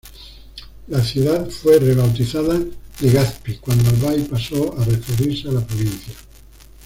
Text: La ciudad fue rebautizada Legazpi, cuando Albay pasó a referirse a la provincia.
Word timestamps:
La 0.87 1.03
ciudad 1.05 1.47
fue 1.47 1.77
rebautizada 1.77 2.59
Legazpi, 3.01 3.57
cuando 3.57 3.87
Albay 3.89 4.23
pasó 4.23 4.75
a 4.79 4.83
referirse 4.83 5.47
a 5.47 5.51
la 5.51 5.61
provincia. 5.61 6.15